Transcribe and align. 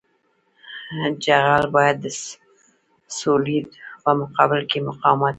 جغل 1.23 1.63
باید 1.75 1.97
د 2.01 2.05
سولېدو 3.19 3.71
په 4.03 4.11
مقابل 4.21 4.59
کې 4.69 4.79
مقاومت 4.89 5.21
ولري 5.23 5.29